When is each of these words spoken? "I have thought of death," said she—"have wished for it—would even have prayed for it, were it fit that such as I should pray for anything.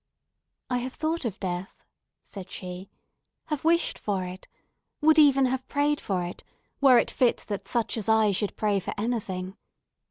"I 0.67 0.79
have 0.79 0.95
thought 0.95 1.25
of 1.25 1.39
death," 1.39 1.83
said 2.23 2.49
she—"have 2.49 3.63
wished 3.63 3.99
for 3.99 4.23
it—would 4.25 5.19
even 5.19 5.45
have 5.45 5.67
prayed 5.67 6.01
for 6.01 6.23
it, 6.23 6.43
were 6.81 6.97
it 6.97 7.11
fit 7.11 7.45
that 7.49 7.67
such 7.67 7.97
as 7.97 8.09
I 8.09 8.31
should 8.31 8.57
pray 8.57 8.79
for 8.79 8.95
anything. 8.97 9.57